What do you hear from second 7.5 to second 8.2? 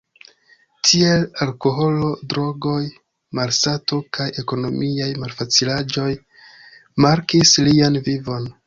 lian